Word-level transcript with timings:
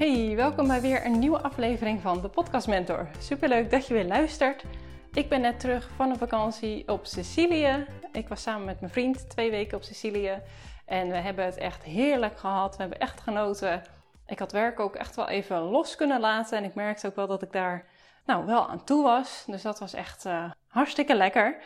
Hey, 0.00 0.36
welkom 0.36 0.66
bij 0.66 0.80
weer 0.80 1.04
een 1.04 1.18
nieuwe 1.18 1.42
aflevering 1.42 2.00
van 2.00 2.20
de 2.20 2.28
Podcast 2.28 2.66
Mentor. 2.66 3.08
Superleuk 3.18 3.70
dat 3.70 3.86
je 3.86 3.94
weer 3.94 4.04
luistert. 4.04 4.64
Ik 5.12 5.28
ben 5.28 5.40
net 5.40 5.60
terug 5.60 5.90
van 5.96 6.10
een 6.10 6.18
vakantie 6.18 6.88
op 6.88 7.06
Sicilië. 7.06 7.86
Ik 8.12 8.28
was 8.28 8.42
samen 8.42 8.64
met 8.64 8.80
mijn 8.80 8.92
vriend 8.92 9.30
twee 9.30 9.50
weken 9.50 9.76
op 9.76 9.82
Sicilië. 9.82 10.42
En 10.86 11.08
we 11.08 11.16
hebben 11.16 11.44
het 11.44 11.56
echt 11.56 11.82
heerlijk 11.82 12.38
gehad. 12.38 12.76
We 12.76 12.80
hebben 12.80 13.00
echt 13.00 13.20
genoten. 13.20 13.82
Ik 14.26 14.38
had 14.38 14.52
werk 14.52 14.80
ook 14.80 14.94
echt 14.94 15.16
wel 15.16 15.28
even 15.28 15.60
los 15.60 15.96
kunnen 15.96 16.20
laten. 16.20 16.58
En 16.58 16.64
ik 16.64 16.74
merkte 16.74 17.06
ook 17.06 17.16
wel 17.16 17.26
dat 17.26 17.42
ik 17.42 17.52
daar 17.52 17.86
nou, 18.24 18.46
wel 18.46 18.68
aan 18.68 18.84
toe 18.84 19.02
was. 19.02 19.44
Dus 19.46 19.62
dat 19.62 19.78
was 19.78 19.94
echt 19.94 20.24
uh, 20.24 20.50
hartstikke 20.68 21.14
lekker. 21.14 21.56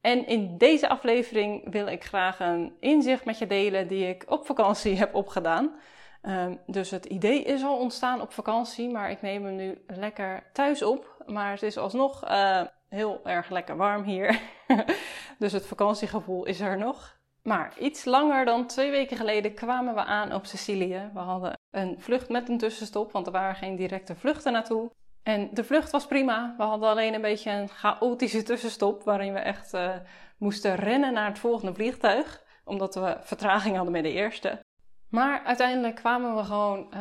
En 0.00 0.26
in 0.26 0.58
deze 0.58 0.88
aflevering 0.88 1.70
wil 1.70 1.86
ik 1.86 2.04
graag 2.04 2.40
een 2.40 2.76
inzicht 2.80 3.24
met 3.24 3.38
je 3.38 3.46
delen 3.46 3.88
die 3.88 4.08
ik 4.08 4.24
op 4.26 4.46
vakantie 4.46 4.96
heb 5.02 5.14
opgedaan. 5.14 5.78
Um, 6.22 6.60
dus 6.66 6.90
het 6.90 7.04
idee 7.04 7.42
is 7.42 7.62
al 7.62 7.78
ontstaan 7.78 8.20
op 8.20 8.32
vakantie, 8.32 8.90
maar 8.90 9.10
ik 9.10 9.22
neem 9.22 9.44
hem 9.44 9.56
nu 9.56 9.84
lekker 9.86 10.50
thuis 10.52 10.82
op. 10.82 11.22
Maar 11.26 11.50
het 11.50 11.62
is 11.62 11.76
alsnog 11.76 12.30
uh, 12.30 12.62
heel 12.88 13.20
erg 13.24 13.50
lekker 13.50 13.76
warm 13.76 14.02
hier. 14.02 14.40
dus 15.38 15.52
het 15.52 15.66
vakantiegevoel 15.66 16.44
is 16.44 16.60
er 16.60 16.78
nog. 16.78 17.16
Maar 17.42 17.78
iets 17.78 18.04
langer 18.04 18.44
dan 18.44 18.66
twee 18.66 18.90
weken 18.90 19.16
geleden 19.16 19.54
kwamen 19.54 19.94
we 19.94 20.04
aan 20.04 20.34
op 20.34 20.46
Sicilië. 20.46 21.10
We 21.14 21.20
hadden 21.20 21.58
een 21.70 22.00
vlucht 22.00 22.28
met 22.28 22.48
een 22.48 22.58
tussenstop, 22.58 23.12
want 23.12 23.26
er 23.26 23.32
waren 23.32 23.54
geen 23.54 23.76
directe 23.76 24.16
vluchten 24.16 24.52
naartoe. 24.52 24.90
En 25.22 25.48
de 25.52 25.64
vlucht 25.64 25.90
was 25.90 26.06
prima. 26.06 26.54
We 26.56 26.62
hadden 26.62 26.88
alleen 26.88 27.14
een 27.14 27.20
beetje 27.20 27.50
een 27.50 27.68
chaotische 27.68 28.42
tussenstop 28.42 29.02
waarin 29.02 29.32
we 29.32 29.38
echt 29.38 29.74
uh, 29.74 29.96
moesten 30.38 30.76
rennen 30.76 31.12
naar 31.12 31.28
het 31.28 31.38
volgende 31.38 31.74
vliegtuig, 31.74 32.44
omdat 32.64 32.94
we 32.94 33.16
vertraging 33.20 33.74
hadden 33.74 33.92
met 33.92 34.02
de 34.02 34.12
eerste. 34.12 34.60
Maar 35.08 35.42
uiteindelijk 35.44 35.94
kwamen 35.94 36.36
we 36.36 36.44
gewoon 36.44 36.86
uh, 36.94 37.00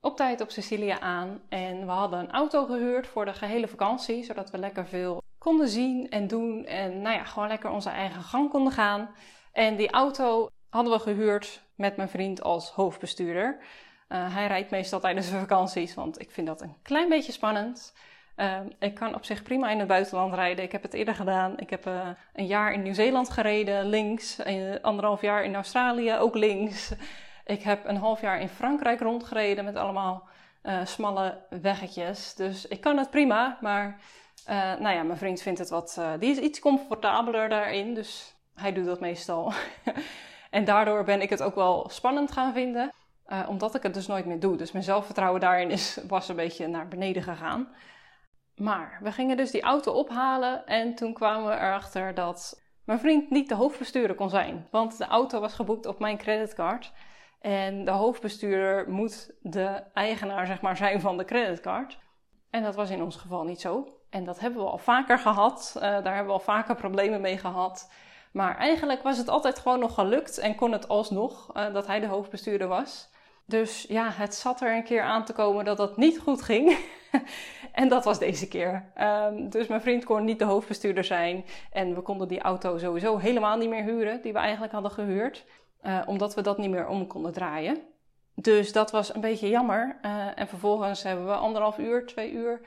op 0.00 0.16
tijd 0.16 0.40
op 0.40 0.50
Sicilië 0.50 0.96
aan 1.00 1.40
en 1.48 1.86
we 1.86 1.92
hadden 1.92 2.18
een 2.18 2.30
auto 2.30 2.64
gehuurd 2.64 3.06
voor 3.06 3.24
de 3.24 3.32
gehele 3.32 3.68
vakantie, 3.68 4.24
zodat 4.24 4.50
we 4.50 4.58
lekker 4.58 4.86
veel 4.86 5.22
konden 5.38 5.68
zien 5.68 6.10
en 6.10 6.26
doen 6.26 6.64
en 6.64 7.02
nou 7.02 7.16
ja, 7.16 7.24
gewoon 7.24 7.48
lekker 7.48 7.70
onze 7.70 7.90
eigen 7.90 8.22
gang 8.22 8.50
konden 8.50 8.72
gaan. 8.72 9.10
En 9.52 9.76
die 9.76 9.90
auto 9.90 10.48
hadden 10.68 10.92
we 10.92 10.98
gehuurd 10.98 11.62
met 11.74 11.96
mijn 11.96 12.08
vriend 12.08 12.42
als 12.42 12.70
hoofdbestuurder. 12.70 13.58
Uh, 14.08 14.34
hij 14.34 14.46
rijdt 14.46 14.70
meestal 14.70 15.00
tijdens 15.00 15.30
de 15.30 15.38
vakanties, 15.38 15.94
want 15.94 16.20
ik 16.20 16.30
vind 16.30 16.46
dat 16.46 16.60
een 16.60 16.76
klein 16.82 17.08
beetje 17.08 17.32
spannend. 17.32 17.94
Uh, 18.36 18.60
ik 18.78 18.94
kan 18.94 19.14
op 19.14 19.24
zich 19.24 19.42
prima 19.42 19.70
in 19.70 19.78
het 19.78 19.88
buitenland 19.88 20.34
rijden. 20.34 20.64
Ik 20.64 20.72
heb 20.72 20.82
het 20.82 20.94
eerder 20.94 21.14
gedaan. 21.14 21.58
Ik 21.58 21.70
heb 21.70 21.84
een 22.32 22.46
jaar 22.46 22.72
in 22.72 22.82
Nieuw-Zeeland 22.82 23.30
gereden, 23.30 23.86
links. 23.86 24.40
Anderhalf 24.82 25.20
jaar 25.20 25.44
in 25.44 25.54
Australië, 25.54 26.14
ook 26.14 26.34
links. 26.34 26.92
Ik 27.48 27.62
heb 27.62 27.84
een 27.84 27.96
half 27.96 28.20
jaar 28.20 28.40
in 28.40 28.48
Frankrijk 28.48 29.00
rondgereden 29.00 29.64
met 29.64 29.76
allemaal 29.76 30.28
uh, 30.62 30.84
smalle 30.84 31.38
weggetjes. 31.50 32.34
Dus 32.34 32.66
ik 32.66 32.80
kan 32.80 32.98
het 32.98 33.10
prima, 33.10 33.58
maar 33.60 34.00
nou 34.78 34.94
ja, 34.94 35.02
mijn 35.02 35.18
vriend 35.18 35.42
vindt 35.42 35.58
het 35.58 35.68
wat... 35.68 36.00
die 36.18 36.30
is 36.30 36.38
iets 36.38 36.58
comfortabeler 36.58 37.48
daarin, 37.48 37.94
dus 37.94 38.34
hij 38.54 38.72
doet 38.72 38.84
dat 38.84 39.00
meestal. 39.00 39.52
en 40.50 40.64
daardoor 40.64 41.04
ben 41.04 41.20
ik 41.20 41.30
het 41.30 41.42
ook 41.42 41.54
wel 41.54 41.88
spannend 41.88 42.32
gaan 42.32 42.52
vinden. 42.52 42.92
Omdat 43.48 43.74
ik 43.74 43.82
het 43.82 43.94
dus 43.94 44.06
nooit 44.06 44.24
meer 44.24 44.40
doe. 44.40 44.56
Dus 44.56 44.72
mijn 44.72 44.84
zelfvertrouwen 44.84 45.40
daarin 45.40 45.70
is, 45.70 45.98
was 46.08 46.28
een 46.28 46.36
beetje 46.36 46.66
naar 46.66 46.88
beneden 46.88 47.22
gegaan. 47.22 47.68
Maar 48.56 48.98
we 49.02 49.12
gingen 49.12 49.36
dus 49.36 49.50
die 49.50 49.62
auto 49.62 49.92
ophalen 49.92 50.66
en 50.66 50.94
toen 50.94 51.12
kwamen 51.12 51.48
we 51.48 51.54
erachter 51.54 52.14
dat 52.14 52.62
mijn 52.84 52.98
vriend 52.98 53.30
niet 53.30 53.48
de 53.48 53.54
hoofdbestuurder 53.54 54.16
kon 54.16 54.30
zijn. 54.30 54.66
Want 54.70 54.98
de 54.98 55.06
auto 55.06 55.40
was 55.40 55.54
geboekt 55.54 55.86
op 55.86 55.98
mijn 55.98 56.18
creditcard. 56.18 56.92
En 57.40 57.84
de 57.84 57.90
hoofdbestuurder 57.90 58.90
moet 58.90 59.30
de 59.40 59.82
eigenaar 59.94 60.46
zeg 60.46 60.60
maar, 60.60 60.76
zijn 60.76 61.00
van 61.00 61.16
de 61.16 61.24
creditcard. 61.24 61.98
En 62.50 62.62
dat 62.62 62.74
was 62.74 62.90
in 62.90 63.02
ons 63.02 63.16
geval 63.16 63.44
niet 63.44 63.60
zo. 63.60 63.88
En 64.10 64.24
dat 64.24 64.38
hebben 64.38 64.62
we 64.62 64.70
al 64.70 64.78
vaker 64.78 65.18
gehad. 65.18 65.72
Uh, 65.76 65.82
daar 65.82 66.14
hebben 66.14 66.26
we 66.26 66.32
al 66.32 66.40
vaker 66.40 66.74
problemen 66.74 67.20
mee 67.20 67.38
gehad. 67.38 67.90
Maar 68.32 68.56
eigenlijk 68.56 69.02
was 69.02 69.18
het 69.18 69.28
altijd 69.28 69.58
gewoon 69.58 69.78
nog 69.78 69.94
gelukt 69.94 70.38
en 70.38 70.54
kon 70.54 70.72
het 70.72 70.88
alsnog 70.88 71.56
uh, 71.56 71.72
dat 71.72 71.86
hij 71.86 72.00
de 72.00 72.06
hoofdbestuurder 72.06 72.68
was. 72.68 73.10
Dus 73.46 73.84
ja, 73.88 74.10
het 74.10 74.34
zat 74.34 74.60
er 74.60 74.76
een 74.76 74.84
keer 74.84 75.02
aan 75.02 75.24
te 75.24 75.32
komen 75.32 75.64
dat 75.64 75.76
dat 75.76 75.96
niet 75.96 76.18
goed 76.18 76.42
ging. 76.42 76.78
en 77.72 77.88
dat 77.88 78.04
was 78.04 78.18
deze 78.18 78.48
keer. 78.48 78.92
Um, 79.00 79.50
dus 79.50 79.66
mijn 79.66 79.80
vriend 79.80 80.04
kon 80.04 80.24
niet 80.24 80.38
de 80.38 80.44
hoofdbestuurder 80.44 81.04
zijn. 81.04 81.44
En 81.72 81.94
we 81.94 82.00
konden 82.00 82.28
die 82.28 82.40
auto 82.40 82.78
sowieso 82.78 83.16
helemaal 83.16 83.56
niet 83.56 83.68
meer 83.68 83.82
huren, 83.82 84.22
die 84.22 84.32
we 84.32 84.38
eigenlijk 84.38 84.72
hadden 84.72 84.90
gehuurd. 84.90 85.44
Uh, 85.82 86.00
omdat 86.06 86.34
we 86.34 86.40
dat 86.40 86.58
niet 86.58 86.70
meer 86.70 86.88
om 86.88 87.06
konden 87.06 87.32
draaien. 87.32 87.82
Dus 88.34 88.72
dat 88.72 88.90
was 88.90 89.14
een 89.14 89.20
beetje 89.20 89.48
jammer. 89.48 89.98
Uh, 90.02 90.38
en 90.38 90.48
vervolgens 90.48 91.02
hebben 91.02 91.26
we 91.26 91.32
anderhalf 91.32 91.78
uur, 91.78 92.06
twee 92.06 92.32
uur 92.32 92.60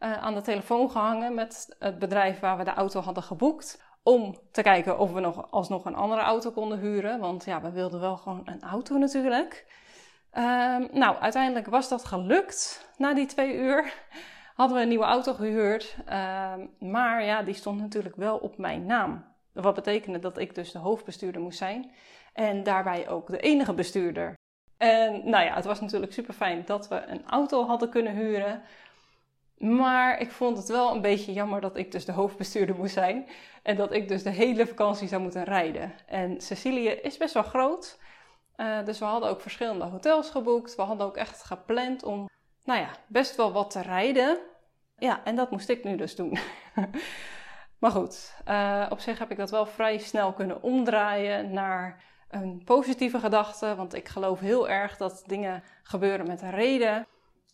uh, 0.00 0.12
aan 0.12 0.34
de 0.34 0.40
telefoon 0.40 0.90
gehangen 0.90 1.34
met 1.34 1.76
het 1.78 1.98
bedrijf 1.98 2.40
waar 2.40 2.56
we 2.56 2.64
de 2.64 2.74
auto 2.74 3.00
hadden 3.00 3.22
geboekt. 3.22 3.82
Om 4.02 4.38
te 4.52 4.62
kijken 4.62 4.98
of 4.98 5.12
we 5.12 5.20
nog 5.20 5.50
alsnog 5.50 5.84
een 5.84 5.94
andere 5.94 6.20
auto 6.20 6.50
konden 6.50 6.78
huren. 6.78 7.20
Want 7.20 7.44
ja, 7.44 7.60
we 7.60 7.70
wilden 7.70 8.00
wel 8.00 8.16
gewoon 8.16 8.42
een 8.44 8.62
auto 8.62 8.96
natuurlijk. 8.96 9.66
Um, 10.32 10.88
nou, 10.92 11.16
uiteindelijk 11.16 11.66
was 11.66 11.88
dat 11.88 12.04
gelukt. 12.04 12.90
Na 12.96 13.14
die 13.14 13.26
twee 13.26 13.54
uur 13.54 13.92
hadden 14.54 14.76
we 14.76 14.82
een 14.82 14.88
nieuwe 14.88 15.04
auto 15.04 15.34
gehuurd. 15.34 15.96
Um, 15.98 16.90
maar 16.90 17.24
ja, 17.24 17.42
die 17.42 17.54
stond 17.54 17.80
natuurlijk 17.80 18.16
wel 18.16 18.36
op 18.36 18.58
mijn 18.58 18.86
naam. 18.86 19.24
Wat 19.52 19.74
betekende 19.74 20.18
dat 20.18 20.38
ik 20.38 20.54
dus 20.54 20.72
de 20.72 20.78
hoofdbestuurder 20.78 21.40
moest 21.40 21.58
zijn. 21.58 21.90
En 22.38 22.62
daarbij 22.62 23.08
ook 23.08 23.26
de 23.26 23.40
enige 23.40 23.74
bestuurder. 23.74 24.34
En 24.76 25.28
nou 25.30 25.44
ja, 25.44 25.54
het 25.54 25.64
was 25.64 25.80
natuurlijk 25.80 26.12
super 26.12 26.34
fijn 26.34 26.62
dat 26.64 26.88
we 26.88 27.02
een 27.06 27.26
auto 27.26 27.66
hadden 27.66 27.90
kunnen 27.90 28.14
huren. 28.14 28.62
Maar 29.56 30.20
ik 30.20 30.30
vond 30.30 30.56
het 30.56 30.68
wel 30.68 30.94
een 30.94 31.00
beetje 31.00 31.32
jammer 31.32 31.60
dat 31.60 31.76
ik 31.76 31.92
dus 31.92 32.04
de 32.04 32.12
hoofdbestuurder 32.12 32.76
moest 32.76 32.92
zijn. 32.92 33.28
En 33.62 33.76
dat 33.76 33.92
ik 33.92 34.08
dus 34.08 34.22
de 34.22 34.30
hele 34.30 34.66
vakantie 34.66 35.08
zou 35.08 35.22
moeten 35.22 35.44
rijden. 35.44 35.92
En 36.06 36.40
Sicilië 36.40 36.88
is 36.88 37.16
best 37.16 37.34
wel 37.34 37.42
groot. 37.42 37.98
Uh, 38.56 38.84
dus 38.84 38.98
we 38.98 39.04
hadden 39.04 39.28
ook 39.28 39.40
verschillende 39.40 39.84
hotels 39.84 40.30
geboekt. 40.30 40.74
We 40.74 40.82
hadden 40.82 41.06
ook 41.06 41.16
echt 41.16 41.44
gepland 41.44 42.02
om, 42.02 42.28
nou 42.64 42.80
ja, 42.80 42.90
best 43.06 43.36
wel 43.36 43.52
wat 43.52 43.70
te 43.70 43.82
rijden. 43.82 44.38
Ja, 44.98 45.24
en 45.24 45.36
dat 45.36 45.50
moest 45.50 45.68
ik 45.68 45.84
nu 45.84 45.96
dus 45.96 46.16
doen. 46.16 46.38
maar 47.80 47.90
goed, 47.90 48.34
uh, 48.48 48.86
op 48.90 49.00
zich 49.00 49.18
heb 49.18 49.30
ik 49.30 49.36
dat 49.36 49.50
wel 49.50 49.66
vrij 49.66 49.98
snel 49.98 50.32
kunnen 50.32 50.62
omdraaien 50.62 51.52
naar 51.52 52.06
een 52.28 52.62
positieve 52.64 53.18
gedachte. 53.18 53.74
Want 53.74 53.94
ik 53.94 54.08
geloof 54.08 54.40
heel 54.40 54.68
erg 54.68 54.96
dat 54.96 55.22
dingen 55.26 55.62
gebeuren 55.82 56.26
met 56.26 56.42
een 56.42 56.50
reden. 56.50 57.06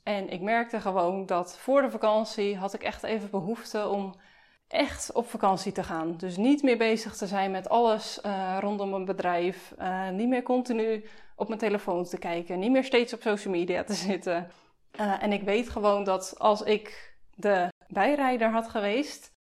En 0.03 0.29
ik 0.29 0.41
merkte 0.41 0.81
gewoon 0.81 1.27
dat 1.27 1.59
voor 1.59 1.83
de 1.83 1.91
vakantie 1.91 2.57
had 2.57 2.75
ik 2.75 2.83
echt 2.83 3.03
even 3.03 3.31
behoefte 3.31 3.89
om 3.89 4.15
echt 4.69 5.13
op 5.13 5.29
vakantie 5.29 5.73
te 5.73 5.83
gaan. 5.83 6.17
Dus 6.17 6.37
niet 6.37 6.63
meer 6.63 6.79
bezig 6.79 7.17
te 7.17 7.27
zijn 7.27 7.51
met 7.51 7.69
alles 7.69 8.21
uh, 8.27 8.57
rondom 8.61 8.91
mijn 8.91 9.05
bedrijf. 9.05 9.75
Uh, 9.79 10.09
niet 10.09 10.29
meer 10.29 10.43
continu 10.43 11.05
op 11.37 11.49
mijn 11.49 11.61
telefoon 11.61 12.05
te 12.05 12.19
kijken. 12.19 12.59
Niet 12.59 12.71
meer 12.71 12.84
steeds 12.84 13.13
op 13.13 13.23
social 13.23 13.55
media 13.55 13.84
te 13.84 13.95
zitten. 14.09 14.51
Uh, 15.01 15.23
en 15.23 15.33
ik 15.33 15.43
weet 15.43 15.69
gewoon 15.69 16.05
dat 16.05 16.34
als 16.39 16.63
ik 16.63 17.17
de 17.34 17.69
bijrijder 17.89 18.51
had 18.51 18.69
geweest, 18.69 19.33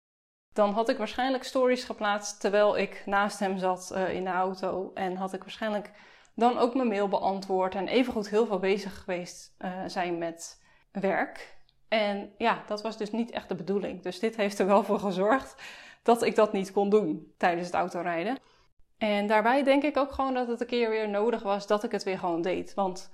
dan 0.53 0.73
had 0.73 0.89
ik 0.89 0.97
waarschijnlijk 0.97 1.43
stories 1.43 1.83
geplaatst 1.83 2.39
terwijl 2.39 2.77
ik 2.77 3.03
naast 3.05 3.39
hem 3.39 3.57
zat 3.57 3.93
in 4.09 4.23
de 4.23 4.29
auto. 4.29 4.91
En 4.93 5.15
had 5.15 5.33
ik 5.33 5.41
waarschijnlijk 5.41 5.91
dan 6.35 6.57
ook 6.57 6.75
mijn 6.75 6.87
mail 6.87 7.07
beantwoord. 7.07 7.75
En 7.75 7.87
evengoed 7.87 8.29
heel 8.29 8.45
veel 8.45 8.59
bezig 8.59 8.97
geweest 8.97 9.55
zijn 9.87 10.17
met 10.17 10.61
werk. 10.91 11.57
En 11.87 12.33
ja, 12.37 12.63
dat 12.67 12.81
was 12.81 12.97
dus 12.97 13.11
niet 13.11 13.31
echt 13.31 13.49
de 13.49 13.55
bedoeling. 13.55 14.01
Dus 14.01 14.19
dit 14.19 14.35
heeft 14.35 14.59
er 14.59 14.65
wel 14.65 14.83
voor 14.83 14.99
gezorgd 14.99 15.61
dat 16.03 16.21
ik 16.21 16.35
dat 16.35 16.53
niet 16.53 16.71
kon 16.71 16.89
doen 16.89 17.33
tijdens 17.37 17.65
het 17.65 17.75
autorijden. 17.75 18.37
En 18.97 19.27
daarbij 19.27 19.63
denk 19.63 19.83
ik 19.83 19.97
ook 19.97 20.11
gewoon 20.11 20.33
dat 20.33 20.47
het 20.47 20.61
een 20.61 20.67
keer 20.67 20.89
weer 20.89 21.09
nodig 21.09 21.43
was 21.43 21.67
dat 21.67 21.83
ik 21.83 21.91
het 21.91 22.03
weer 22.03 22.19
gewoon 22.19 22.41
deed. 22.41 22.73
Want 22.73 23.11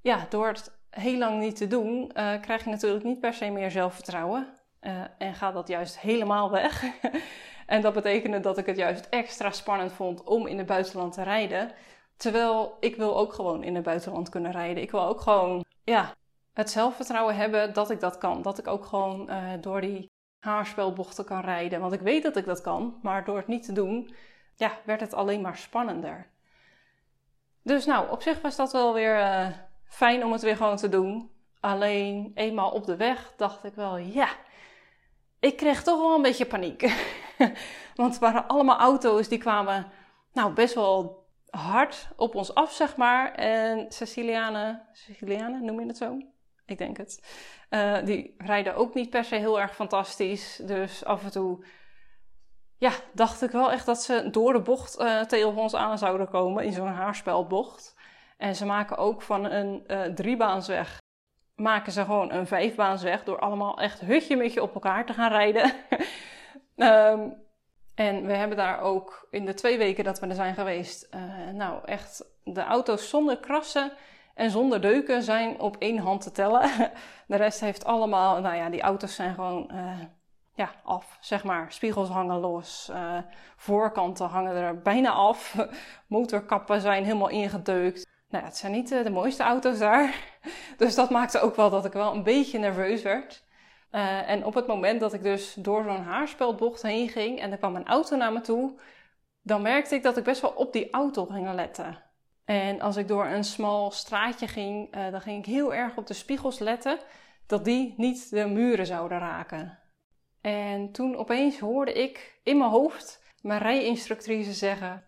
ja, 0.00 0.26
door 0.28 0.46
het 0.46 0.78
heel 0.90 1.18
lang 1.18 1.40
niet 1.40 1.56
te 1.56 1.66
doen, 1.66 2.10
uh, 2.14 2.40
krijg 2.40 2.64
je 2.64 2.70
natuurlijk 2.70 3.04
niet 3.04 3.20
per 3.20 3.34
se 3.34 3.50
meer 3.50 3.70
zelfvertrouwen. 3.70 4.55
Uh, 4.86 5.02
en 5.18 5.34
gaat 5.34 5.54
dat 5.54 5.68
juist 5.68 6.00
helemaal 6.00 6.50
weg. 6.50 6.84
en 7.66 7.80
dat 7.80 7.94
betekende 7.94 8.40
dat 8.40 8.58
ik 8.58 8.66
het 8.66 8.76
juist 8.76 9.06
extra 9.10 9.50
spannend 9.50 9.92
vond 9.92 10.24
om 10.24 10.46
in 10.46 10.58
het 10.58 10.66
buitenland 10.66 11.12
te 11.12 11.22
rijden. 11.22 11.70
Terwijl 12.16 12.76
ik 12.80 12.96
wil 12.96 13.16
ook 13.16 13.32
gewoon 13.32 13.62
in 13.62 13.74
het 13.74 13.84
buitenland 13.84 14.28
kunnen 14.28 14.52
rijden. 14.52 14.82
Ik 14.82 14.90
wil 14.90 15.06
ook 15.06 15.20
gewoon, 15.20 15.64
ja, 15.84 16.14
het 16.52 16.70
zelfvertrouwen 16.70 17.36
hebben 17.36 17.72
dat 17.72 17.90
ik 17.90 18.00
dat 18.00 18.18
kan. 18.18 18.42
Dat 18.42 18.58
ik 18.58 18.66
ook 18.66 18.84
gewoon 18.84 19.30
uh, 19.30 19.52
door 19.60 19.80
die 19.80 20.10
haarspelbochten 20.38 21.24
kan 21.24 21.40
rijden. 21.40 21.80
Want 21.80 21.92
ik 21.92 22.00
weet 22.00 22.22
dat 22.22 22.36
ik 22.36 22.44
dat 22.44 22.60
kan, 22.60 22.98
maar 23.02 23.24
door 23.24 23.36
het 23.36 23.46
niet 23.46 23.64
te 23.64 23.72
doen, 23.72 24.14
ja, 24.54 24.72
werd 24.84 25.00
het 25.00 25.14
alleen 25.14 25.40
maar 25.40 25.56
spannender. 25.56 26.26
Dus 27.62 27.86
nou, 27.86 28.10
op 28.10 28.22
zich 28.22 28.40
was 28.40 28.56
dat 28.56 28.72
wel 28.72 28.94
weer 28.94 29.18
uh, 29.18 29.46
fijn 29.84 30.24
om 30.24 30.32
het 30.32 30.42
weer 30.42 30.56
gewoon 30.56 30.76
te 30.76 30.88
doen. 30.88 31.30
Alleen 31.60 32.32
eenmaal 32.34 32.70
op 32.70 32.84
de 32.84 32.96
weg 32.96 33.32
dacht 33.36 33.64
ik 33.64 33.74
wel, 33.74 33.96
ja, 33.96 34.28
ik 35.46 35.56
kreeg 35.56 35.82
toch 35.82 36.00
wel 36.00 36.14
een 36.14 36.22
beetje 36.22 36.46
paniek. 36.46 36.80
Want 37.96 38.12
het 38.12 38.18
waren 38.18 38.46
allemaal 38.46 38.78
auto's 38.78 39.28
die 39.28 39.38
kwamen, 39.38 39.86
nou, 40.32 40.52
best 40.52 40.74
wel 40.74 41.24
hard 41.50 42.08
op 42.16 42.34
ons 42.34 42.54
af, 42.54 42.72
zeg 42.72 42.96
maar. 42.96 43.32
En 43.34 43.92
Sicilianen, 43.92 44.88
Sicilianen 44.92 45.64
noem 45.64 45.80
je 45.80 45.86
het 45.86 45.96
zo? 45.96 46.18
ik 46.66 46.78
denk 46.78 46.96
het. 46.96 47.22
Uh, 47.70 48.04
die 48.04 48.34
rijden 48.38 48.74
ook 48.74 48.94
niet 48.94 49.10
per 49.10 49.24
se 49.24 49.34
heel 49.34 49.60
erg 49.60 49.74
fantastisch. 49.74 50.56
Dus 50.64 51.04
af 51.04 51.24
en 51.24 51.30
toe 51.30 51.64
ja, 52.78 52.90
dacht 53.12 53.42
ik 53.42 53.50
wel 53.50 53.72
echt 53.72 53.86
dat 53.86 54.02
ze 54.02 54.28
door 54.30 54.52
de 54.52 54.60
bocht 54.60 55.00
uh, 55.00 55.20
tegen 55.20 55.56
ons 55.56 55.74
aan 55.74 55.98
zouden 55.98 56.28
komen 56.28 56.64
in 56.64 56.72
zo'n 56.72 56.86
haarspelbocht. 56.86 57.94
En 58.36 58.54
ze 58.54 58.66
maken 58.66 58.96
ook 58.96 59.22
van 59.22 59.44
een 59.44 59.84
uh, 59.86 60.02
driebaansweg, 60.02 60.98
maken 61.56 61.92
ze 61.92 62.04
gewoon 62.04 62.32
een 62.32 62.46
vijfbaansweg 62.46 63.24
door 63.24 63.38
allemaal 63.38 63.80
echt 63.80 64.00
hutje 64.00 64.36
met 64.36 64.52
je 64.52 64.62
op 64.62 64.74
elkaar 64.74 65.06
te 65.06 65.12
gaan 65.12 65.30
rijden. 65.30 65.72
um, 66.76 67.34
en 67.94 68.26
we 68.26 68.32
hebben 68.32 68.56
daar 68.56 68.80
ook 68.80 69.26
in 69.30 69.44
de 69.44 69.54
twee 69.54 69.78
weken 69.78 70.04
dat 70.04 70.20
we 70.20 70.26
er 70.26 70.34
zijn 70.34 70.54
geweest, 70.54 71.08
uh, 71.14 71.50
nou 71.52 71.84
echt 71.84 72.24
de 72.44 72.62
auto's 72.62 73.08
zonder 73.08 73.38
krassen 73.38 73.92
en 74.34 74.50
zonder 74.50 74.80
deuken 74.80 75.22
zijn 75.22 75.60
op 75.60 75.76
één 75.78 75.98
hand 75.98 76.20
te 76.22 76.32
tellen. 76.32 76.70
De 77.26 77.36
rest 77.36 77.60
heeft 77.60 77.84
allemaal, 77.84 78.40
nou 78.40 78.56
ja, 78.56 78.70
die 78.70 78.80
auto's 78.80 79.14
zijn 79.14 79.34
gewoon 79.34 79.70
uh, 79.72 80.00
ja, 80.54 80.70
af, 80.84 81.16
zeg 81.20 81.44
maar. 81.44 81.72
Spiegels 81.72 82.08
hangen 82.08 82.40
los, 82.40 82.88
uh, 82.92 83.18
voorkanten 83.56 84.26
hangen 84.26 84.54
er 84.54 84.82
bijna 84.82 85.10
af, 85.10 85.56
motorkappen 86.06 86.80
zijn 86.80 87.04
helemaal 87.04 87.28
ingedeukt. 87.28 88.06
Nou 88.36 88.48
het 88.48 88.56
zijn 88.56 88.72
niet 88.72 88.88
de 88.88 89.10
mooiste 89.10 89.42
auto's 89.42 89.78
daar. 89.78 90.14
Dus 90.76 90.94
dat 90.94 91.10
maakte 91.10 91.40
ook 91.40 91.56
wel 91.56 91.70
dat 91.70 91.84
ik 91.84 91.92
wel 91.92 92.14
een 92.14 92.22
beetje 92.22 92.58
nerveus 92.58 93.02
werd. 93.02 93.44
Uh, 93.92 94.30
en 94.30 94.44
op 94.44 94.54
het 94.54 94.66
moment 94.66 95.00
dat 95.00 95.12
ik 95.12 95.22
dus 95.22 95.54
door 95.54 95.82
zo'n 95.84 96.02
haarspeldbocht 96.02 96.82
heen 96.82 97.08
ging 97.08 97.40
en 97.40 97.50
er 97.50 97.58
kwam 97.58 97.76
een 97.76 97.86
auto 97.86 98.16
naar 98.16 98.32
me 98.32 98.40
toe, 98.40 98.80
dan 99.42 99.62
merkte 99.62 99.94
ik 99.94 100.02
dat 100.02 100.16
ik 100.16 100.24
best 100.24 100.40
wel 100.40 100.50
op 100.50 100.72
die 100.72 100.90
auto 100.90 101.24
ging 101.24 101.52
letten. 101.52 102.02
En 102.44 102.80
als 102.80 102.96
ik 102.96 103.08
door 103.08 103.26
een 103.26 103.44
smal 103.44 103.90
straatje 103.90 104.48
ging, 104.48 104.96
uh, 104.96 105.10
dan 105.10 105.20
ging 105.20 105.38
ik 105.38 105.52
heel 105.52 105.74
erg 105.74 105.96
op 105.96 106.06
de 106.06 106.14
spiegels 106.14 106.58
letten 106.58 106.98
dat 107.46 107.64
die 107.64 107.94
niet 107.96 108.30
de 108.30 108.46
muren 108.46 108.86
zouden 108.86 109.18
raken. 109.18 109.78
En 110.40 110.92
toen 110.92 111.16
opeens 111.16 111.58
hoorde 111.58 111.92
ik 111.92 112.40
in 112.42 112.58
mijn 112.58 112.70
hoofd 112.70 113.22
mijn 113.40 113.60
rijinstructrice 113.60 114.52
zeggen: 114.52 115.04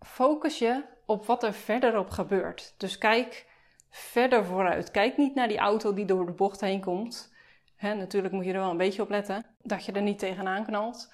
Focus 0.00 0.58
je 0.58 0.96
op 1.08 1.26
wat 1.26 1.42
er 1.42 1.52
verderop 1.52 2.10
gebeurt. 2.10 2.74
Dus 2.76 2.98
kijk 2.98 3.46
verder 3.90 4.44
vooruit. 4.44 4.90
Kijk 4.90 5.16
niet 5.16 5.34
naar 5.34 5.48
die 5.48 5.58
auto 5.58 5.94
die 5.94 6.04
door 6.04 6.26
de 6.26 6.32
bocht 6.32 6.60
heen 6.60 6.80
komt. 6.80 7.34
Natuurlijk 7.80 8.34
moet 8.34 8.44
je 8.44 8.52
er 8.52 8.58
wel 8.58 8.70
een 8.70 8.76
beetje 8.76 9.02
op 9.02 9.10
letten 9.10 9.46
dat 9.62 9.84
je 9.84 9.92
er 9.92 10.02
niet 10.02 10.18
tegenaan 10.18 10.64
knalt. 10.64 11.12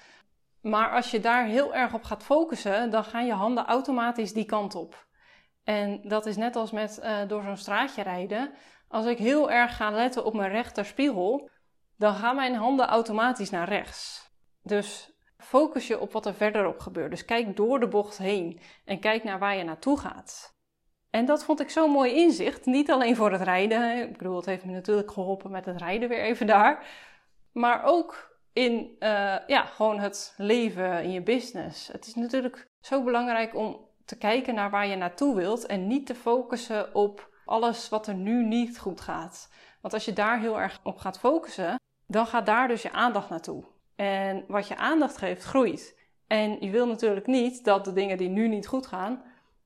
Maar 0.61 0.91
als 0.91 1.11
je 1.11 1.21
daar 1.21 1.47
heel 1.47 1.75
erg 1.75 1.95
op 1.95 2.03
gaat 2.03 2.23
focussen, 2.23 2.91
dan 2.91 3.05
gaan 3.05 3.27
je 3.27 3.33
handen 3.33 3.67
automatisch 3.67 4.33
die 4.33 4.45
kant 4.45 4.75
op. 4.75 5.07
En 5.65 6.01
dat 6.09 6.27
is 6.27 6.37
net 6.37 6.57
als 6.57 6.71
met 6.71 7.01
uh, 7.03 7.19
door 7.29 7.43
zo'n 7.43 7.57
straatje 7.57 8.03
rijden. 8.03 8.53
Als 8.89 9.07
ik 9.07 9.19
heel 9.19 9.51
erg 9.51 9.77
ga 9.77 9.91
letten 9.91 10.25
op 10.25 10.35
mijn 10.35 10.51
rechterspiegel, 10.51 11.51
dan 11.97 12.15
gaan 12.15 12.37
mijn 12.37 12.55
handen 12.55 12.87
automatisch 12.87 13.51
naar 13.51 13.69
rechts. 13.69 14.31
Dus 14.63 15.14
focus 15.45 15.87
je 15.87 16.01
op 16.01 16.13
wat 16.13 16.27
er 16.27 16.35
verderop 16.35 16.79
gebeurt. 16.79 17.11
Dus 17.11 17.25
kijk 17.25 17.57
door 17.57 17.81
de 17.81 17.89
bocht 17.89 18.19
heen 18.19 18.61
en 18.85 19.01
kijk 19.01 19.25
naar 19.25 19.39
waar 19.39 19.57
je 19.57 19.65
naartoe 19.65 19.99
gaat. 19.99 20.55
En 21.11 21.25
dat 21.25 21.45
vond 21.45 21.61
ik 21.61 21.71
zo'n 21.71 21.91
mooi 21.91 22.15
inzicht. 22.15 22.67
Niet 22.67 22.91
alleen 22.91 23.17
voor 23.17 23.33
het 23.33 23.41
rijden. 23.41 24.09
Ik 24.09 24.19
bedoel, 24.19 24.37
het 24.37 24.47
heeft 24.47 24.65
me 24.65 24.73
natuurlijk 24.73 25.13
geholpen 25.13 25.51
met 25.51 25.65
het 25.65 25.77
rijden 25.77 26.09
weer 26.09 26.23
even 26.23 26.47
daar. 26.47 26.87
Maar 27.53 27.85
ook 27.85 28.39
in 28.53 28.97
uh, 29.01 29.37
ja, 29.47 29.65
gewoon 29.65 29.99
het 29.99 30.35
leven 30.37 31.03
in 31.03 31.11
je 31.11 31.23
business. 31.23 31.89
Het 31.89 32.07
is 32.07 32.15
natuurlijk 32.15 32.67
zo 32.81 33.03
belangrijk 33.03 33.55
om 33.55 33.89
te 34.05 34.19
kijken 34.19 34.55
naar 34.55 34.71
waar 34.71 34.87
je 34.87 34.97
naartoe 34.97 35.35
wilt. 35.35 35.67
En 35.67 35.87
niet 35.87 36.07
te 36.07 36.15
focussen 36.15 36.95
op 36.95 37.29
alles 37.45 37.89
wat 37.89 38.07
er 38.07 38.15
nu 38.15 38.45
niet 38.45 38.79
goed 38.79 39.01
gaat. 39.01 39.53
Want 39.81 39.95
als 39.95 40.05
je 40.05 40.13
daar 40.13 40.41
heel 40.41 40.61
erg 40.61 40.81
op 40.83 40.99
gaat 40.99 41.19
focussen, 41.19 41.77
dan 42.07 42.27
gaat 42.27 42.47
daar 42.47 42.69
dus 42.69 42.83
je 42.83 42.93
aandacht 42.93 43.29
naartoe. 43.29 43.65
En 43.97 44.45
wat 44.49 44.69
je 44.69 44.77
aandacht 44.77 45.17
geeft, 45.17 45.43
groeit. 45.43 45.99
En 46.27 46.57
je 46.61 46.71
wil 46.71 46.87
natuurlijk 46.87 47.27
niet 47.27 47.65
dat 47.65 47.85
de 47.85 47.93
dingen 47.93 48.17
die 48.17 48.29
nu 48.29 48.49
niet 48.49 48.67
goed 48.67 48.87
gaan, 48.87 49.23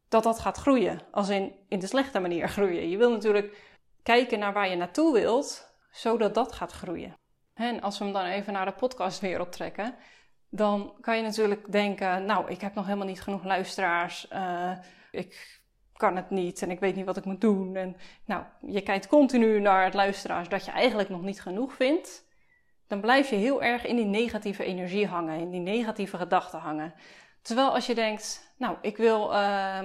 dat 0.09 0.23
dat 0.23 0.39
gaat 0.39 0.57
groeien. 0.57 1.01
Als 1.11 1.29
in, 1.29 1.53
in 1.69 1.79
de 1.79 1.87
slechte 1.87 2.21
manier 2.21 2.49
groeien. 2.59 2.89
Je 2.89 2.97
wil 2.97 3.11
natuurlijk 3.11 3.57
kijken 4.03 4.39
naar 4.39 4.53
waar 4.53 4.69
je 4.69 4.77
naartoe 4.77 5.13
wilt, 5.13 5.75
zodat 5.91 6.35
dat 6.35 6.53
gaat 6.53 6.73
groeien. 6.73 7.17
En 7.55 7.81
als 7.81 7.99
we 7.99 8.05
hem 8.05 8.13
dan 8.13 8.25
even 8.25 8.53
naar 8.53 8.65
de 8.65 8.73
podcastwereld 8.73 9.53
trekken, 9.53 9.95
dan 10.51 10.95
kan 11.01 11.17
je 11.17 11.23
natuurlijk 11.23 11.73
denken: 11.73 12.25
Nou, 12.25 12.51
ik 12.51 12.61
heb 12.61 12.75
nog 12.75 12.85
helemaal 12.85 13.07
niet 13.07 13.23
genoeg 13.23 13.45
luisteraars. 13.45 14.29
Uh, 14.33 14.73
ik 15.11 15.61
kan 15.93 16.17
het 16.17 16.31
niet 16.31 16.63
en 16.63 16.71
ik 16.71 16.81
weet 16.81 16.95
niet 16.95 17.05
wat 17.05 17.17
ik 17.17 17.25
moet 17.25 17.41
doen. 17.41 17.77
En 17.77 17.97
nou, 18.25 18.45
je 18.61 18.81
kijkt 18.81 19.07
continu 19.07 19.61
naar 19.61 19.85
het 19.85 19.95
luisteraars 19.95 20.49
dat 20.49 20.65
je 20.65 20.71
eigenlijk 20.71 21.09
nog 21.09 21.23
niet 21.23 21.41
genoeg 21.41 21.75
vindt. 21.75 22.28
Dan 22.89 23.01
blijf 23.01 23.31
je 23.31 23.37
heel 23.37 23.63
erg 23.63 23.87
in 23.87 23.97
die 23.97 24.05
negatieve 24.05 24.65
energie 24.65 25.07
hangen, 25.07 25.41
in 25.41 25.51
die 25.51 25.61
negatieve 25.61 26.17
gedachten 26.17 26.59
hangen. 26.59 26.95
Terwijl 27.43 27.75
als 27.75 27.87
je 27.87 27.95
denkt, 27.95 28.53
nou, 28.57 28.77
ik 28.81 28.97
wil 28.97 29.33
uh, 29.33 29.79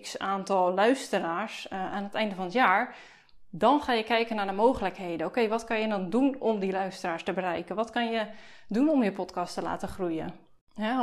x 0.00 0.18
aantal 0.18 0.74
luisteraars 0.74 1.68
uh, 1.72 1.92
aan 1.92 2.02
het 2.02 2.14
einde 2.14 2.34
van 2.34 2.44
het 2.44 2.52
jaar, 2.52 2.96
dan 3.50 3.80
ga 3.80 3.92
je 3.92 4.02
kijken 4.02 4.36
naar 4.36 4.46
de 4.46 4.52
mogelijkheden. 4.52 5.26
Oké, 5.26 5.48
wat 5.48 5.64
kan 5.64 5.80
je 5.80 5.88
dan 5.88 6.10
doen 6.10 6.36
om 6.38 6.58
die 6.58 6.72
luisteraars 6.72 7.22
te 7.22 7.32
bereiken? 7.32 7.76
Wat 7.76 7.90
kan 7.90 8.10
je 8.10 8.26
doen 8.68 8.88
om 8.88 9.02
je 9.02 9.12
podcast 9.12 9.54
te 9.54 9.62
laten 9.62 9.88
groeien? 9.88 10.34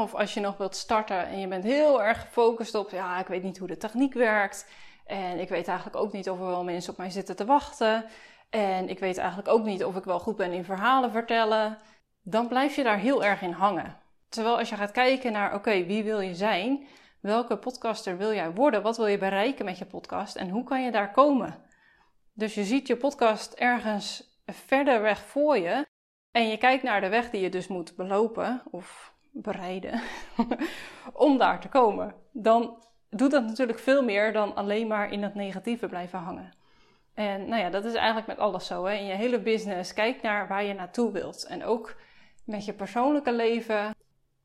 Of 0.02 0.16
als 0.16 0.34
je 0.34 0.40
nog 0.40 0.58
wilt 0.58 0.76
starten 0.76 1.28
en 1.28 1.40
je 1.40 1.48
bent 1.48 1.64
heel 1.64 2.04
erg 2.04 2.22
gefocust 2.22 2.76
op, 2.76 2.90
ja, 2.90 3.20
ik 3.20 3.28
weet 3.28 3.44
niet 3.44 3.58
hoe 3.58 3.68
de 3.68 3.78
techniek 3.78 4.14
werkt. 4.14 4.70
En 5.06 5.40
ik 5.40 5.50
weet 5.50 5.68
eigenlijk 5.68 5.98
ook 5.98 6.12
niet 6.12 6.30
of 6.30 6.40
er 6.40 6.46
wel 6.46 6.64
mensen 6.64 6.92
op 6.92 6.98
mij 6.98 7.10
zitten 7.10 7.36
te 7.36 7.46
wachten. 7.46 8.06
En 8.50 8.90
ik 8.90 9.00
weet 9.00 9.18
eigenlijk 9.18 9.48
ook 9.48 9.64
niet 9.64 9.84
of 9.84 9.96
ik 9.96 10.04
wel 10.04 10.20
goed 10.20 10.36
ben 10.36 10.52
in 10.52 10.64
verhalen 10.64 11.12
vertellen. 11.12 11.78
Dan 12.22 12.48
blijf 12.48 12.76
je 12.76 12.84
daar 12.84 12.98
heel 12.98 13.24
erg 13.24 13.42
in 13.42 13.52
hangen. 13.52 13.98
Terwijl 14.30 14.58
als 14.58 14.70
je 14.70 14.76
gaat 14.76 14.92
kijken 14.92 15.32
naar, 15.32 15.54
oké, 15.54 15.86
wie 15.86 16.04
wil 16.04 16.20
je 16.20 16.36
zijn? 16.36 16.88
Welke 17.22 17.58
podcaster 17.58 18.18
wil 18.18 18.34
jij 18.34 18.52
worden? 18.52 18.82
Wat 18.82 18.98
wil 18.98 19.08
je 19.08 19.18
bereiken 19.18 19.66
met 19.66 19.78
je 19.78 19.86
podcast? 19.86 20.36
En 20.36 20.50
hoe 20.50 20.64
kan 20.64 20.84
je 20.84 20.92
daar 20.92 21.12
komen? 21.12 21.56
Dus 22.34 22.54
je 22.54 22.64
ziet 22.64 22.88
je 22.88 22.96
podcast 22.96 23.54
ergens 23.54 24.38
verder 24.46 25.02
weg 25.02 25.20
voor 25.20 25.58
je. 25.58 25.86
En 26.32 26.50
je 26.50 26.58
kijkt 26.58 26.84
naar 26.84 27.02
de 27.02 27.10
weg 27.10 27.30
die 27.30 27.42
je 27.42 27.50
dus 27.50 27.68
moet 27.68 27.96
belopen 27.96 28.62
of 28.72 29.14
bereiden 29.32 30.02
om 31.14 31.38
daar 31.38 31.60
te 31.60 31.70
komen. 31.70 32.16
Dan 32.32 32.84
doet 33.10 33.32
dat 33.32 33.44
natuurlijk 33.44 33.80
veel 33.80 34.04
meer 34.04 34.34
dan 34.34 34.56
alleen 34.56 34.88
maar 34.88 35.12
in 35.12 35.24
het 35.24 35.36
negatieve 35.36 35.88
blijven 35.88 36.20
hangen. 36.20 36.54
En 37.18 37.48
nou 37.48 37.62
ja, 37.62 37.70
dat 37.70 37.86
is 37.86 37.94
eigenlijk 37.94 38.28
met 38.28 38.38
alles 38.38 38.66
zo. 38.66 38.86
Hè? 38.86 38.94
In 38.94 39.06
je 39.06 39.14
hele 39.14 39.40
business, 39.40 39.94
kijk 39.94 40.22
naar 40.22 40.48
waar 40.48 40.64
je 40.64 40.74
naartoe 40.74 41.12
wilt. 41.12 41.46
En 41.46 41.64
ook 41.64 41.96
met 42.46 42.66
je 42.66 42.74
persoonlijke 42.74 43.34
leven 43.34 43.96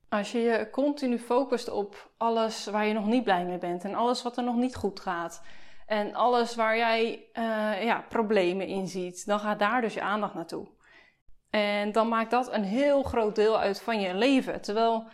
als 0.08 0.32
je 0.32 0.38
je 0.38 0.68
continu 0.70 1.18
focust 1.18 1.70
op 1.70 2.10
alles 2.16 2.66
waar 2.66 2.86
je 2.86 2.92
nog 2.92 3.06
niet 3.06 3.24
blij 3.24 3.44
mee 3.44 3.58
bent 3.58 3.84
en 3.84 3.94
alles 3.94 4.22
wat 4.22 4.36
er 4.36 4.44
nog 4.44 4.56
niet 4.56 4.76
goed 4.76 5.00
gaat 5.00 5.42
en 5.86 6.14
alles 6.14 6.54
waar 6.54 6.76
jij 6.76 7.24
uh, 7.34 7.84
ja, 7.84 8.04
problemen 8.08 8.66
in 8.66 8.88
ziet, 8.88 9.26
dan 9.26 9.40
gaat 9.40 9.58
daar 9.58 9.80
dus 9.80 9.94
je 9.94 10.02
aandacht 10.02 10.34
naartoe. 10.34 10.68
En 11.50 11.92
dan 11.92 12.08
maakt 12.08 12.30
dat 12.30 12.52
een 12.52 12.64
heel 12.64 13.02
groot 13.02 13.34
deel 13.34 13.58
uit 13.58 13.80
van 13.80 14.00
je 14.00 14.14
leven. 14.14 14.60
Terwijl 14.60 15.08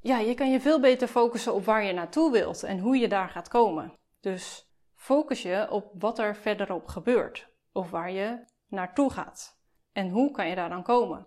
ja, 0.00 0.18
je 0.18 0.34
kan 0.34 0.50
je 0.50 0.60
veel 0.60 0.80
beter 0.80 1.08
focussen 1.08 1.54
op 1.54 1.64
waar 1.64 1.84
je 1.84 1.92
naartoe 1.92 2.32
wilt 2.32 2.62
en 2.62 2.78
hoe 2.78 2.96
je 2.96 3.08
daar 3.08 3.28
gaat 3.28 3.48
komen. 3.48 3.92
Dus 4.20 4.65
focus 5.06 5.42
je 5.42 5.66
op 5.70 5.90
wat 5.98 6.18
er 6.18 6.36
verderop 6.36 6.86
gebeurt 6.86 7.48
of 7.72 7.90
waar 7.90 8.10
je 8.10 8.38
naartoe 8.68 9.10
gaat. 9.10 9.60
En 9.92 10.08
hoe 10.08 10.30
kan 10.30 10.48
je 10.48 10.54
daar 10.54 10.68
dan 10.68 10.82
komen? 10.82 11.26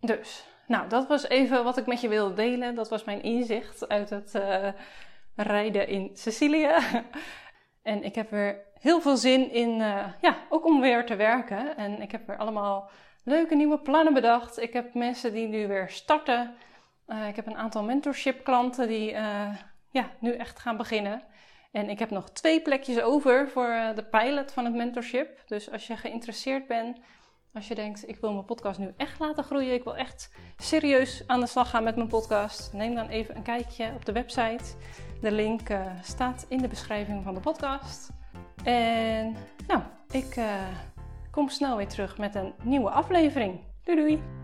Dus 0.00 0.46
nou, 0.66 0.88
dat 0.88 1.06
was 1.06 1.28
even 1.28 1.64
wat 1.64 1.76
ik 1.76 1.86
met 1.86 2.00
je 2.00 2.08
wilde 2.08 2.34
delen. 2.34 2.74
Dat 2.74 2.88
was 2.88 3.04
mijn 3.04 3.22
inzicht 3.22 3.88
uit 3.88 4.10
het 4.10 4.34
uh, 4.34 4.68
rijden 5.36 5.88
in 5.88 6.10
Sicilië. 6.12 6.70
en 7.92 8.02
ik 8.02 8.14
heb 8.14 8.30
weer 8.30 8.60
heel 8.80 9.00
veel 9.00 9.16
zin 9.16 9.50
in, 9.50 9.80
uh, 9.80 10.06
ja, 10.20 10.36
ook 10.48 10.64
om 10.64 10.80
weer 10.80 11.06
te 11.06 11.16
werken. 11.16 11.76
En 11.76 12.02
ik 12.02 12.12
heb 12.12 12.26
weer 12.26 12.38
allemaal 12.38 12.90
leuke 13.24 13.54
nieuwe 13.54 13.78
plannen 13.78 14.14
bedacht. 14.14 14.60
Ik 14.60 14.72
heb 14.72 14.94
mensen 14.94 15.32
die 15.32 15.48
nu 15.48 15.68
weer 15.68 15.88
starten. 15.88 16.54
Uh, 17.08 17.28
ik 17.28 17.36
heb 17.36 17.46
een 17.46 17.56
aantal 17.56 17.82
mentorship 17.82 18.44
klanten 18.44 18.88
die 18.88 19.10
ja, 19.90 20.10
nu 20.18 20.32
echt 20.32 20.58
gaan 20.58 20.76
beginnen. 20.76 21.22
En 21.74 21.88
ik 21.88 21.98
heb 21.98 22.10
nog 22.10 22.30
twee 22.30 22.62
plekjes 22.62 23.00
over 23.00 23.48
voor 23.48 23.92
de 23.94 24.04
pilot 24.10 24.52
van 24.52 24.64
het 24.64 24.74
mentorship. 24.74 25.42
Dus 25.46 25.70
als 25.70 25.86
je 25.86 25.96
geïnteresseerd 25.96 26.66
bent 26.66 26.98
als 27.54 27.68
je 27.68 27.74
denkt, 27.74 28.08
ik 28.08 28.16
wil 28.20 28.32
mijn 28.32 28.44
podcast 28.44 28.78
nu 28.78 28.92
echt 28.96 29.18
laten 29.18 29.44
groeien, 29.44 29.74
ik 29.74 29.84
wil 29.84 29.96
echt 29.96 30.30
serieus 30.56 31.22
aan 31.26 31.40
de 31.40 31.46
slag 31.46 31.70
gaan 31.70 31.84
met 31.84 31.96
mijn 31.96 32.08
podcast, 32.08 32.72
neem 32.72 32.94
dan 32.94 33.08
even 33.08 33.36
een 33.36 33.42
kijkje 33.42 33.92
op 33.94 34.04
de 34.04 34.12
website. 34.12 34.64
De 35.20 35.32
link 35.32 35.70
uh, 35.70 35.86
staat 36.02 36.46
in 36.48 36.58
de 36.58 36.68
beschrijving 36.68 37.22
van 37.22 37.34
de 37.34 37.40
podcast. 37.40 38.10
En 38.64 39.36
nou, 39.66 39.82
ik 40.10 40.36
uh, 40.36 40.68
kom 41.30 41.48
snel 41.48 41.76
weer 41.76 41.88
terug 41.88 42.18
met 42.18 42.34
een 42.34 42.54
nieuwe 42.62 42.90
aflevering. 42.90 43.60
Doei 43.84 43.98
doei! 43.98 44.43